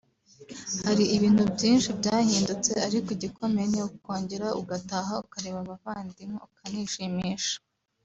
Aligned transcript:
Hari 0.85 1.03
ibintu 1.15 1.43
byinshi 1.53 1.89
byahindutse 1.99 2.71
ariko 2.87 3.07
igikomeye 3.15 3.67
ni 3.69 3.79
ukongera 3.87 4.47
gutaha 4.71 5.13
ukareba 5.25 5.57
abavandimwe 5.63 6.37
ukanishimisha 6.47 7.55